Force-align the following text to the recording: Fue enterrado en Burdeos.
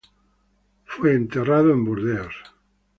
Fue 0.85 1.13
enterrado 1.13 1.71
en 1.71 1.85
Burdeos. 1.85 2.33